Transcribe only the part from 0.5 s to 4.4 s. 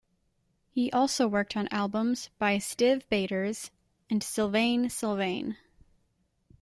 He also worked on albums by Stiv Bators and